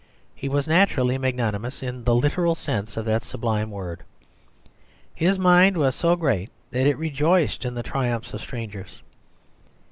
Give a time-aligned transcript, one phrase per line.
[0.33, 4.01] He was naturally magnanimous in the literal sense of that sublime word;
[5.13, 9.03] his mind was so great that it rejoiced in the triumphs of strangers.